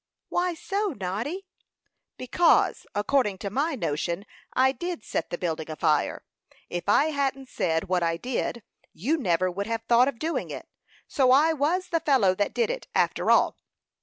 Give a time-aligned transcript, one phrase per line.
[0.29, 1.45] "Why so, Noddy?"
[2.17, 6.23] "Because, according to my notion, I did set the building afire.
[6.71, 10.67] If I hadn't said what I did, you never would have thought of doing it.
[11.07, 13.57] So I was the fellow that did it, after all.